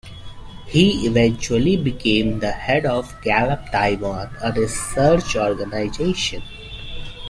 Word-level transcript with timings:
He 0.65 1.05
eventually 1.05 1.77
became 1.77 2.39
the 2.39 2.51
head 2.53 2.87
of 2.87 3.13
Gallup 3.21 3.69
Taiwan, 3.71 4.31
a 4.41 4.51
research 4.51 5.35
organisation. 5.35 6.41